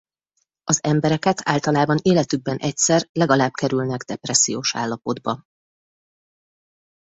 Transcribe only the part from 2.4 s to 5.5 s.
egyszer legalább kerülnek depressziós állapotba.